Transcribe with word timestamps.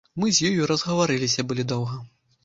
Мы 0.21 0.29
з 0.35 0.47
ёю 0.51 0.69
разгаварыліся 0.71 1.45
былі 1.51 1.65
доўга. 1.73 1.99